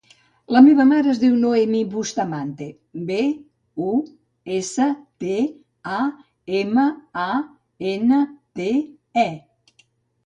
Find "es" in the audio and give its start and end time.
1.11-1.19